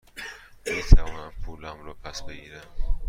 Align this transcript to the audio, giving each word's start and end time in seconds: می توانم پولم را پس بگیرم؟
می 0.67 0.83
توانم 0.83 1.33
پولم 1.45 1.85
را 1.85 1.93
پس 1.93 2.23
بگیرم؟ 2.23 2.95